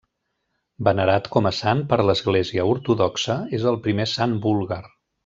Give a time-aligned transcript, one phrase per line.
[0.87, 4.81] Venerat com a sant per l'Església ortodoxa, és el primer sant búlgar.